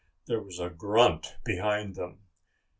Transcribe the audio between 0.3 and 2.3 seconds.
was a grunt behind them.